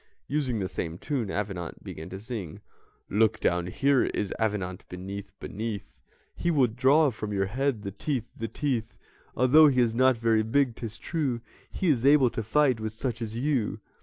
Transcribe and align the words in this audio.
Using 0.27 0.57
the 0.57 0.67
same 0.67 0.97
tune, 0.97 1.29
Avenant 1.29 1.83
began 1.83 2.09
to 2.09 2.19
sing: 2.19 2.61
"Look 3.07 3.39
down, 3.39 3.67
here 3.67 4.05
is 4.05 4.33
Avenant 4.39 4.83
beneath, 4.89 5.31
beneath 5.39 5.99
He 6.35 6.49
will 6.49 6.65
draw 6.65 7.11
from 7.11 7.31
your 7.31 7.45
head, 7.45 7.83
the 7.83 7.91
teeth, 7.91 8.31
the 8.35 8.47
teeth 8.47 8.97
Although 9.37 9.67
he 9.67 9.79
is 9.79 9.93
not 9.93 10.17
very 10.17 10.41
big, 10.41 10.75
'tis 10.75 10.97
true, 10.97 11.39
He 11.69 11.89
is 11.89 12.03
able 12.03 12.31
to 12.31 12.41
fight 12.41 12.79
with 12.79 12.93
such 12.93 13.21
as 13.21 13.37
you." 13.37 13.79